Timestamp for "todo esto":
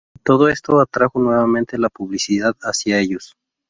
0.23-0.79